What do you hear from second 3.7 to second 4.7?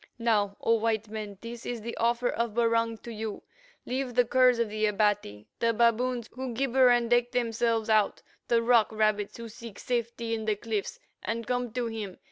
Leave the curs of